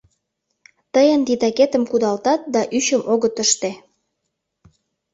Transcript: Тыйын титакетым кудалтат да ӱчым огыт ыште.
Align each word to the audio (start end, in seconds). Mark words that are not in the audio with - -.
Тыйын 0.93 1.21
титакетым 1.27 1.83
кудалтат 1.91 2.41
да 2.53 2.61
ӱчым 2.77 3.01
огыт 3.13 3.35
ыште. 3.43 3.71